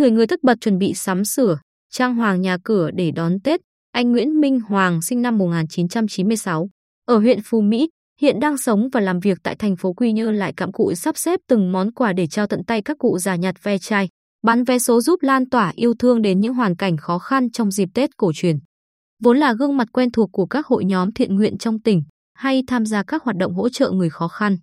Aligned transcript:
người 0.00 0.10
người 0.10 0.26
tất 0.26 0.42
bật 0.42 0.60
chuẩn 0.60 0.78
bị 0.78 0.94
sắm 0.94 1.24
sửa, 1.24 1.58
trang 1.90 2.14
hoàng 2.14 2.40
nhà 2.40 2.58
cửa 2.64 2.90
để 2.90 3.10
đón 3.10 3.40
Tết. 3.40 3.60
Anh 3.92 4.12
Nguyễn 4.12 4.40
Minh 4.40 4.60
Hoàng 4.60 5.02
sinh 5.02 5.22
năm 5.22 5.38
1996, 5.38 6.68
ở 7.06 7.18
huyện 7.18 7.38
Phú 7.44 7.60
Mỹ, 7.60 7.88
hiện 8.20 8.40
đang 8.40 8.58
sống 8.58 8.88
và 8.92 9.00
làm 9.00 9.20
việc 9.20 9.38
tại 9.42 9.56
thành 9.56 9.76
phố 9.76 9.92
Quy 9.92 10.12
Nhơn 10.12 10.34
lại 10.34 10.52
cặm 10.56 10.72
cụi 10.72 10.94
sắp 10.94 11.18
xếp 11.18 11.40
từng 11.48 11.72
món 11.72 11.92
quà 11.92 12.12
để 12.12 12.26
trao 12.26 12.46
tận 12.46 12.64
tay 12.66 12.82
các 12.82 12.98
cụ 12.98 13.18
già 13.18 13.36
nhặt 13.36 13.54
ve 13.62 13.78
chai, 13.78 14.08
bán 14.42 14.64
vé 14.64 14.78
số 14.78 15.00
giúp 15.00 15.22
lan 15.22 15.48
tỏa 15.48 15.72
yêu 15.76 15.94
thương 15.98 16.22
đến 16.22 16.40
những 16.40 16.54
hoàn 16.54 16.76
cảnh 16.76 16.96
khó 16.96 17.18
khăn 17.18 17.50
trong 17.50 17.70
dịp 17.70 17.88
Tết 17.94 18.16
cổ 18.16 18.32
truyền. 18.34 18.56
Vốn 19.22 19.38
là 19.38 19.52
gương 19.52 19.76
mặt 19.76 19.88
quen 19.92 20.12
thuộc 20.12 20.30
của 20.32 20.46
các 20.46 20.66
hội 20.66 20.84
nhóm 20.84 21.12
thiện 21.12 21.36
nguyện 21.36 21.58
trong 21.58 21.82
tỉnh 21.82 22.02
hay 22.34 22.62
tham 22.66 22.86
gia 22.86 23.02
các 23.02 23.22
hoạt 23.24 23.36
động 23.36 23.54
hỗ 23.54 23.68
trợ 23.68 23.90
người 23.90 24.10
khó 24.10 24.28
khăn. 24.28 24.56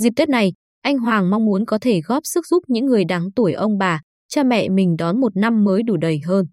Dịp 0.00 0.12
Tết 0.16 0.28
này, 0.28 0.52
anh 0.82 0.98
Hoàng 0.98 1.30
mong 1.30 1.44
muốn 1.44 1.66
có 1.66 1.78
thể 1.80 2.00
góp 2.00 2.22
sức 2.24 2.46
giúp 2.46 2.62
những 2.68 2.86
người 2.86 3.04
đáng 3.04 3.32
tuổi 3.36 3.52
ông 3.52 3.78
bà, 3.78 4.00
cha 4.34 4.42
mẹ 4.42 4.68
mình 4.68 4.96
đón 4.96 5.20
một 5.20 5.36
năm 5.36 5.64
mới 5.64 5.82
đủ 5.82 5.96
đầy 5.96 6.20
hơn. 6.24 6.46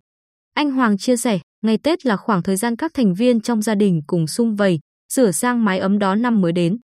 Anh 0.53 0.71
Hoàng 0.71 0.97
chia 0.97 1.17
sẻ, 1.17 1.39
ngày 1.61 1.77
Tết 1.77 2.05
là 2.05 2.17
khoảng 2.17 2.43
thời 2.43 2.55
gian 2.55 2.75
các 2.75 2.91
thành 2.93 3.13
viên 3.13 3.41
trong 3.41 3.61
gia 3.61 3.75
đình 3.75 4.01
cùng 4.07 4.27
sung 4.27 4.55
vầy, 4.55 4.79
sửa 5.13 5.31
sang 5.31 5.65
mái 5.65 5.79
ấm 5.79 5.99
đón 5.99 6.21
năm 6.21 6.41
mới 6.41 6.51
đến. 6.51 6.77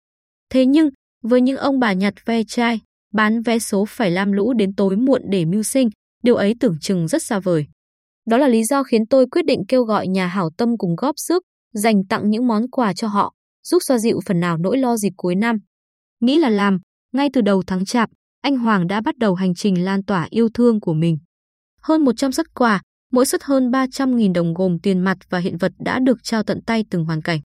Thế 0.49 0.66
nhưng, 0.66 0.90
với 1.23 1.41
những 1.41 1.58
ông 1.58 1.80
bà 1.80 1.94
nhặt 1.94 2.13
ve 2.26 2.44
chai, 2.44 2.80
bán 3.13 3.41
vé 3.41 3.59
số 3.59 3.85
phải 3.88 4.12
lam 4.12 4.31
lũ 4.31 4.54
đến 4.54 4.76
tối 4.76 4.95
muộn 4.95 5.21
để 5.30 5.45
mưu 5.45 5.63
sinh, 5.63 5.90
điều 6.23 6.35
ấy 6.35 6.54
tưởng 6.59 6.77
chừng 6.81 7.07
rất 7.07 7.23
xa 7.23 7.40
vời. 7.40 7.66
Đó 8.27 8.38
là 8.38 8.48
lý 8.48 8.63
do 8.63 8.84
khiến 8.84 9.05
tôi 9.07 9.26
quyết 9.32 9.46
định 9.46 9.62
kêu 9.68 9.84
gọi 9.84 10.07
nhà 10.07 10.27
hảo 10.27 10.49
tâm 10.57 10.77
cùng 10.77 10.96
góp 10.96 11.16
sức, 11.18 11.43
dành 11.73 12.05
tặng 12.09 12.30
những 12.30 12.48
món 12.48 12.70
quà 12.70 12.93
cho 12.93 13.07
họ, 13.07 13.34
giúp 13.63 13.80
xoa 13.88 13.98
dịu 13.98 14.20
phần 14.26 14.40
nào 14.40 14.57
nỗi 14.57 14.77
lo 14.77 14.98
dịp 14.98 15.13
cuối 15.18 15.35
năm. 15.35 15.57
Nghĩ 16.21 16.38
là 16.40 16.49
làm, 16.49 16.79
ngay 17.13 17.29
từ 17.34 17.41
đầu 17.41 17.63
tháng 17.68 17.85
chạp, 17.85 18.10
anh 18.46 18.57
Hoàng 18.57 18.88
đã 18.88 19.01
bắt 19.01 19.18
đầu 19.18 19.35
hành 19.35 19.55
trình 19.55 19.85
lan 19.85 20.04
tỏa 20.04 20.27
yêu 20.29 20.49
thương 20.54 20.79
của 20.79 20.93
mình. 20.93 21.18
Hơn 21.82 22.05
100 22.05 22.32
xuất 22.32 22.54
quà, 22.54 22.82
mỗi 23.12 23.26
suất 23.26 23.43
hơn 23.43 23.71
300.000 23.71 24.34
đồng 24.34 24.54
gồm 24.54 24.79
tiền 24.79 24.99
mặt 24.99 25.18
và 25.29 25.40
hiện 25.40 25.57
vật 25.57 25.71
đã 25.79 25.99
được 25.99 26.24
trao 26.24 26.43
tận 26.43 26.62
tay 26.66 26.84
từng 26.90 27.05
hoàn 27.05 27.21
cảnh. 27.21 27.40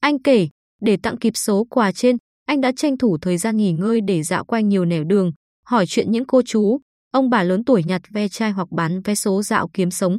Anh 0.00 0.22
kể, 0.22 0.48
để 0.80 0.96
tặng 1.02 1.16
kịp 1.16 1.36
số 1.36 1.64
quà 1.70 1.92
trên, 1.92 2.16
anh 2.44 2.60
đã 2.60 2.72
tranh 2.76 2.98
thủ 2.98 3.18
thời 3.22 3.38
gian 3.38 3.56
nghỉ 3.56 3.72
ngơi 3.72 4.00
để 4.00 4.22
dạo 4.22 4.44
quanh 4.44 4.68
nhiều 4.68 4.84
nẻo 4.84 5.04
đường, 5.04 5.32
hỏi 5.64 5.84
chuyện 5.88 6.10
những 6.10 6.24
cô 6.26 6.42
chú, 6.42 6.80
ông 7.12 7.30
bà 7.30 7.42
lớn 7.42 7.64
tuổi 7.64 7.82
nhặt 7.84 8.02
ve 8.10 8.28
chai 8.28 8.50
hoặc 8.50 8.68
bán 8.70 9.02
vé 9.02 9.14
số 9.14 9.42
dạo 9.42 9.68
kiếm 9.72 9.90
sống. 9.90 10.18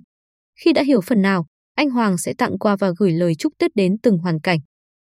Khi 0.60 0.74
đã 0.74 0.84
hiểu 0.84 1.02
phần 1.02 1.22
nào, 1.22 1.46
anh 1.76 1.90
Hoàng 1.90 2.18
sẽ 2.18 2.34
tặng 2.38 2.60
quà 2.60 2.76
và 2.76 2.92
gửi 2.98 3.12
lời 3.12 3.36
chúc 3.36 3.54
Tết 3.60 3.72
đến 3.76 3.98
từng 4.04 4.18
hoàn 4.18 4.42
cảnh. 4.42 4.60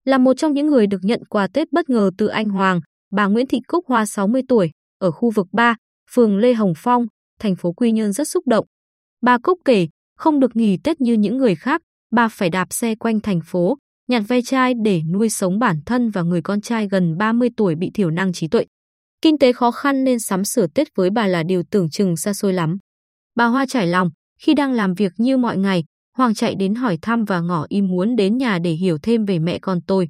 Là 0.05 0.19
một 0.19 0.35
trong 0.37 0.53
những 0.53 0.67
người 0.67 0.87
được 0.87 1.01
nhận 1.03 1.25
quà 1.25 1.49
Tết 1.55 1.73
bất 1.73 1.91
ngờ 1.91 2.11
từ 2.19 2.27
anh 2.27 2.49
Hoàng, 2.49 2.81
bà 3.11 3.27
Nguyễn 3.27 3.47
Thị 3.47 3.59
Cúc 3.67 3.85
Hoa 3.89 4.07
60 4.07 4.43
tuổi, 4.49 4.71
ở 5.03 5.11
khu 5.11 5.31
vực 5.31 5.47
3, 5.53 5.77
phường 6.11 6.37
Lê 6.37 6.55
Hồng 6.55 6.73
Phong, 6.77 7.07
thành 7.41 7.57
phố 7.57 7.73
Quy 7.73 7.93
Nhơn 7.93 8.13
rất 8.13 8.29
xúc 8.29 8.47
động. 8.47 8.67
Bà 9.23 9.39
Cúc 9.39 9.59
kể, 9.65 9.89
không 10.17 10.41
được 10.41 10.57
nghỉ 10.57 10.79
Tết 10.85 11.01
như 11.01 11.13
những 11.13 11.37
người 11.37 11.55
khác, 11.55 11.83
bà 12.11 12.29
phải 12.29 12.51
đạp 12.51 12.67
xe 12.71 12.95
quanh 12.95 13.21
thành 13.21 13.41
phố, 13.47 13.79
nhặt 14.09 14.23
ve 14.29 14.41
chai 14.43 14.75
để 14.85 15.03
nuôi 15.13 15.29
sống 15.29 15.59
bản 15.59 15.77
thân 15.87 16.11
và 16.11 16.23
người 16.23 16.43
con 16.43 16.61
trai 16.61 16.89
gần 16.89 17.19
30 17.19 17.49
tuổi 17.57 17.75
bị 17.75 17.91
thiểu 17.95 18.11
năng 18.11 18.33
trí 18.33 18.49
tuệ. 18.49 18.65
Kinh 19.23 19.39
tế 19.39 19.53
khó 19.53 19.71
khăn 19.71 20.05
nên 20.05 20.19
sắm 20.19 20.45
sửa 20.45 20.67
Tết 20.67 20.89
với 20.97 21.11
bà 21.11 21.27
là 21.27 21.43
điều 21.43 21.63
tưởng 21.71 21.91
chừng 21.91 22.17
xa 22.17 22.35
xôi 22.35 22.53
lắm. 22.53 22.77
Bà 23.35 23.47
Hoa 23.47 23.67
trải 23.69 23.87
lòng, 23.87 24.11
khi 24.41 24.55
đang 24.55 24.73
làm 24.73 24.95
việc 24.95 25.13
như 25.17 25.37
mọi 25.37 25.59
ngày, 25.59 25.85
Hoàng 26.17 26.35
chạy 26.35 26.55
đến 26.55 26.75
hỏi 26.75 26.99
thăm 27.03 27.25
và 27.25 27.41
ngỏ 27.41 27.67
ý 27.69 27.83
muốn 27.83 28.17
đến 28.17 28.39
nhà 28.39 28.59
để 28.59 28.71
hiểu 28.71 28.99
thêm 29.03 29.25
về 29.25 29.39
mẹ 29.39 29.59
con 29.59 29.79
tôi. 29.87 30.09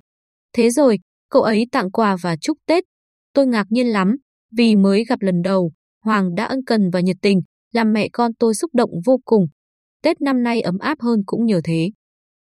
Thế 0.52 0.70
rồi, 0.70 0.98
cậu 1.30 1.42
ấy 1.42 1.66
tặng 1.72 1.90
quà 1.90 2.16
và 2.22 2.36
chúc 2.36 2.58
Tết. 2.66 2.84
Tôi 3.34 3.46
ngạc 3.46 3.66
nhiên 3.70 3.86
lắm, 3.86 4.16
vì 4.56 4.76
mới 4.76 5.04
gặp 5.04 5.22
lần 5.22 5.42
đầu, 5.42 5.72
Hoàng 6.04 6.34
đã 6.34 6.44
ân 6.44 6.64
cần 6.66 6.90
và 6.90 7.00
nhiệt 7.00 7.16
tình, 7.22 7.40
làm 7.72 7.92
mẹ 7.92 8.08
con 8.12 8.34
tôi 8.34 8.54
xúc 8.54 8.70
động 8.74 8.90
vô 9.06 9.18
cùng. 9.24 9.46
Tết 10.02 10.20
năm 10.20 10.42
nay 10.42 10.60
ấm 10.60 10.78
áp 10.78 11.00
hơn 11.00 11.22
cũng 11.26 11.46
nhờ 11.46 11.60
thế. 11.64 11.90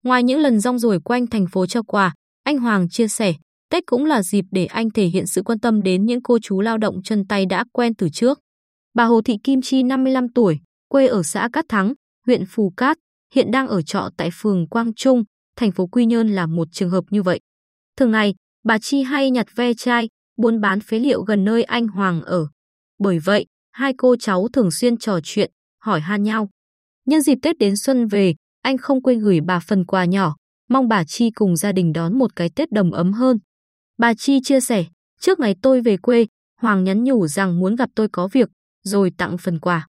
Ngoài 0.03 0.23
những 0.23 0.39
lần 0.39 0.59
rong 0.59 0.79
ruổi 0.79 0.99
quanh 0.99 1.27
thành 1.27 1.45
phố 1.51 1.65
cho 1.65 1.83
quà, 1.83 2.13
anh 2.43 2.57
Hoàng 2.57 2.89
chia 2.89 3.07
sẻ, 3.07 3.33
Tết 3.69 3.83
cũng 3.85 4.05
là 4.05 4.23
dịp 4.23 4.45
để 4.51 4.65
anh 4.65 4.89
thể 4.89 5.05
hiện 5.05 5.27
sự 5.27 5.43
quan 5.43 5.59
tâm 5.59 5.81
đến 5.81 6.05
những 6.05 6.21
cô 6.23 6.39
chú 6.41 6.61
lao 6.61 6.77
động 6.77 6.95
chân 7.03 7.27
tay 7.27 7.45
đã 7.45 7.65
quen 7.73 7.95
từ 7.95 8.09
trước. 8.09 8.39
Bà 8.93 9.05
Hồ 9.05 9.21
Thị 9.21 9.35
Kim 9.43 9.61
Chi 9.61 9.83
55 9.83 10.33
tuổi, 10.33 10.59
quê 10.89 11.07
ở 11.07 11.23
xã 11.23 11.49
Cát 11.53 11.65
Thắng, 11.69 11.93
huyện 12.25 12.43
Phù 12.49 12.73
Cát, 12.77 12.97
hiện 13.33 13.51
đang 13.51 13.67
ở 13.67 13.81
trọ 13.81 14.09
tại 14.17 14.29
phường 14.33 14.67
Quang 14.69 14.93
Trung, 14.93 15.23
thành 15.55 15.71
phố 15.71 15.87
Quy 15.87 16.05
Nhơn 16.05 16.27
là 16.27 16.45
một 16.45 16.67
trường 16.71 16.89
hợp 16.89 17.03
như 17.09 17.23
vậy. 17.23 17.39
Thường 17.97 18.11
ngày, 18.11 18.35
bà 18.63 18.77
Chi 18.79 19.01
hay 19.01 19.31
nhặt 19.31 19.47
ve 19.55 19.73
chai, 19.73 20.09
buôn 20.37 20.61
bán 20.61 20.79
phế 20.79 20.99
liệu 20.99 21.21
gần 21.21 21.45
nơi 21.45 21.63
anh 21.63 21.87
Hoàng 21.87 22.21
ở. 22.21 22.47
Bởi 22.99 23.19
vậy, 23.19 23.45
hai 23.71 23.93
cô 23.97 24.15
cháu 24.15 24.47
thường 24.53 24.71
xuyên 24.71 24.97
trò 24.97 25.19
chuyện, 25.23 25.51
hỏi 25.83 25.99
han 25.99 26.23
nhau. 26.23 26.49
Nhân 27.05 27.21
dịp 27.21 27.37
Tết 27.41 27.57
đến 27.57 27.77
xuân 27.77 28.07
về, 28.07 28.35
anh 28.61 28.77
không 28.77 29.01
quên 29.01 29.19
gửi 29.19 29.39
bà 29.41 29.59
phần 29.59 29.85
quà 29.85 30.05
nhỏ, 30.05 30.35
mong 30.69 30.87
bà 30.87 31.03
Chi 31.03 31.31
cùng 31.31 31.55
gia 31.55 31.71
đình 31.71 31.93
đón 31.93 32.17
một 32.19 32.35
cái 32.35 32.49
Tết 32.55 32.71
đầm 32.71 32.91
ấm 32.91 33.13
hơn. 33.13 33.39
Bà 33.97 34.13
Chi 34.13 34.39
chia 34.43 34.59
sẻ, 34.59 34.85
trước 35.19 35.39
ngày 35.39 35.55
tôi 35.61 35.81
về 35.81 35.97
quê, 35.97 36.25
Hoàng 36.61 36.83
nhắn 36.83 37.03
nhủ 37.03 37.27
rằng 37.27 37.59
muốn 37.59 37.75
gặp 37.75 37.89
tôi 37.95 38.07
có 38.11 38.27
việc, 38.27 38.49
rồi 38.83 39.11
tặng 39.17 39.37
phần 39.37 39.59
quà. 39.59 39.87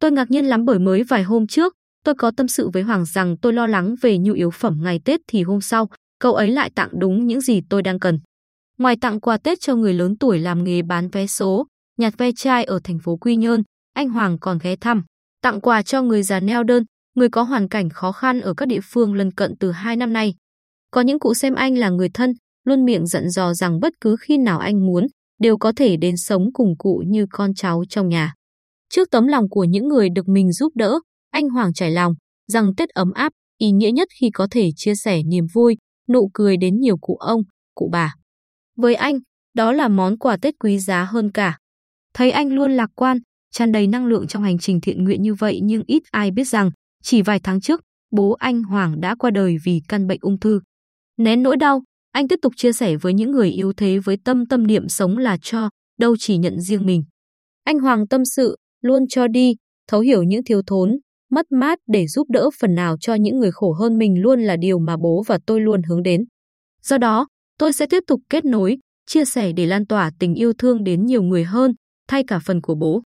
Tôi 0.00 0.12
ngạc 0.12 0.30
nhiên 0.30 0.44
lắm 0.44 0.64
bởi 0.64 0.78
mới 0.78 1.02
vài 1.02 1.22
hôm 1.22 1.46
trước, 1.46 1.74
tôi 2.04 2.14
có 2.14 2.30
tâm 2.36 2.48
sự 2.48 2.70
với 2.70 2.82
Hoàng 2.82 3.04
rằng 3.04 3.36
tôi 3.36 3.52
lo 3.52 3.66
lắng 3.66 3.94
về 4.00 4.18
nhu 4.18 4.32
yếu 4.32 4.50
phẩm 4.50 4.78
ngày 4.82 5.00
Tết 5.04 5.20
thì 5.28 5.42
hôm 5.42 5.60
sau, 5.60 5.88
cậu 6.18 6.34
ấy 6.34 6.50
lại 6.50 6.70
tặng 6.74 6.90
đúng 6.92 7.26
những 7.26 7.40
gì 7.40 7.60
tôi 7.68 7.82
đang 7.82 7.98
cần. 7.98 8.18
Ngoài 8.78 8.96
tặng 9.00 9.20
quà 9.20 9.36
Tết 9.36 9.60
cho 9.60 9.74
người 9.74 9.94
lớn 9.94 10.16
tuổi 10.16 10.38
làm 10.38 10.64
nghề 10.64 10.82
bán 10.82 11.08
vé 11.08 11.26
số, 11.26 11.66
nhặt 11.98 12.14
ve 12.18 12.30
chai 12.36 12.64
ở 12.64 12.80
thành 12.84 12.98
phố 12.98 13.16
Quy 13.16 13.36
Nhơn, 13.36 13.62
anh 13.94 14.08
Hoàng 14.08 14.38
còn 14.40 14.58
ghé 14.62 14.76
thăm, 14.76 15.04
tặng 15.42 15.60
quà 15.60 15.82
cho 15.82 16.02
người 16.02 16.22
già 16.22 16.40
neo 16.40 16.62
đơn, 16.62 16.84
người 17.14 17.28
có 17.28 17.42
hoàn 17.42 17.68
cảnh 17.68 17.88
khó 17.90 18.12
khăn 18.12 18.40
ở 18.40 18.54
các 18.54 18.68
địa 18.68 18.80
phương 18.82 19.14
lân 19.14 19.30
cận 19.30 19.54
từ 19.60 19.70
hai 19.70 19.96
năm 19.96 20.12
nay. 20.12 20.34
Có 20.90 21.00
những 21.00 21.18
cụ 21.18 21.34
xem 21.34 21.54
anh 21.54 21.78
là 21.78 21.90
người 21.90 22.08
thân, 22.14 22.32
luôn 22.64 22.84
miệng 22.84 23.06
dặn 23.06 23.30
dò 23.30 23.54
rằng 23.54 23.80
bất 23.80 23.92
cứ 24.00 24.16
khi 24.20 24.38
nào 24.38 24.58
anh 24.58 24.86
muốn, 24.86 25.06
đều 25.40 25.58
có 25.58 25.72
thể 25.76 25.96
đến 25.96 26.16
sống 26.16 26.52
cùng 26.52 26.74
cụ 26.78 27.02
như 27.06 27.26
con 27.30 27.54
cháu 27.54 27.82
trong 27.88 28.08
nhà. 28.08 28.34
Trước 28.90 29.10
tấm 29.10 29.26
lòng 29.26 29.48
của 29.50 29.64
những 29.64 29.88
người 29.88 30.08
được 30.14 30.28
mình 30.28 30.52
giúp 30.52 30.72
đỡ, 30.74 31.00
anh 31.30 31.48
Hoàng 31.48 31.72
trải 31.72 31.90
lòng 31.90 32.14
rằng 32.52 32.74
Tết 32.76 32.88
ấm 32.88 33.12
áp, 33.12 33.32
ý 33.58 33.70
nghĩa 33.70 33.90
nhất 33.90 34.08
khi 34.20 34.30
có 34.34 34.48
thể 34.50 34.70
chia 34.76 34.94
sẻ 34.94 35.22
niềm 35.22 35.46
vui, 35.54 35.76
nụ 36.08 36.30
cười 36.34 36.56
đến 36.56 36.80
nhiều 36.80 36.96
cụ 37.00 37.16
ông, 37.16 37.40
cụ 37.74 37.88
bà. 37.92 38.14
Với 38.76 38.94
anh, 38.94 39.18
đó 39.54 39.72
là 39.72 39.88
món 39.88 40.18
quà 40.18 40.36
Tết 40.36 40.54
quý 40.58 40.78
giá 40.78 41.04
hơn 41.04 41.30
cả. 41.30 41.58
Thấy 42.14 42.30
anh 42.30 42.52
luôn 42.52 42.72
lạc 42.72 42.90
quan, 42.94 43.18
tràn 43.50 43.72
đầy 43.72 43.86
năng 43.86 44.06
lượng 44.06 44.26
trong 44.26 44.42
hành 44.42 44.58
trình 44.58 44.80
thiện 44.80 45.04
nguyện 45.04 45.22
như 45.22 45.34
vậy 45.34 45.60
nhưng 45.62 45.82
ít 45.86 46.02
ai 46.10 46.30
biết 46.30 46.44
rằng, 46.44 46.70
chỉ 47.02 47.22
vài 47.22 47.40
tháng 47.40 47.60
trước, 47.60 47.80
bố 48.10 48.32
anh 48.32 48.62
Hoàng 48.62 49.00
đã 49.00 49.14
qua 49.14 49.30
đời 49.30 49.56
vì 49.64 49.80
căn 49.88 50.06
bệnh 50.06 50.18
ung 50.20 50.40
thư. 50.40 50.60
Nén 51.16 51.42
nỗi 51.42 51.56
đau, 51.56 51.82
anh 52.12 52.28
tiếp 52.28 52.38
tục 52.42 52.52
chia 52.56 52.72
sẻ 52.72 52.96
với 52.96 53.14
những 53.14 53.30
người 53.30 53.50
yếu 53.50 53.72
thế 53.72 53.98
với 53.98 54.16
tâm 54.24 54.46
tâm 54.46 54.66
niệm 54.66 54.88
sống 54.88 55.18
là 55.18 55.36
cho, 55.42 55.70
đâu 55.98 56.16
chỉ 56.18 56.36
nhận 56.36 56.60
riêng 56.60 56.86
mình. 56.86 57.04
Anh 57.64 57.78
Hoàng 57.78 58.08
tâm 58.08 58.24
sự, 58.24 58.56
luôn 58.82 59.02
cho 59.08 59.28
đi, 59.28 59.56
thấu 59.88 60.00
hiểu 60.00 60.22
những 60.22 60.44
thiếu 60.44 60.62
thốn, 60.66 60.98
mất 61.30 61.52
mát 61.52 61.78
để 61.86 62.06
giúp 62.06 62.30
đỡ 62.30 62.50
phần 62.60 62.74
nào 62.74 62.96
cho 63.00 63.14
những 63.14 63.38
người 63.38 63.50
khổ 63.52 63.72
hơn 63.72 63.98
mình 63.98 64.22
luôn 64.22 64.40
là 64.40 64.56
điều 64.56 64.78
mà 64.78 64.96
bố 64.96 65.22
và 65.26 65.38
tôi 65.46 65.60
luôn 65.60 65.82
hướng 65.82 66.02
đến. 66.02 66.24
Do 66.82 66.98
đó, 66.98 67.26
tôi 67.58 67.72
sẽ 67.72 67.86
tiếp 67.86 68.04
tục 68.06 68.20
kết 68.30 68.44
nối, 68.44 68.78
chia 69.06 69.24
sẻ 69.24 69.52
để 69.52 69.66
lan 69.66 69.86
tỏa 69.86 70.10
tình 70.18 70.34
yêu 70.34 70.52
thương 70.58 70.84
đến 70.84 71.06
nhiều 71.06 71.22
người 71.22 71.44
hơn, 71.44 71.74
thay 72.08 72.24
cả 72.26 72.38
phần 72.38 72.60
của 72.60 72.74
bố. 72.74 73.02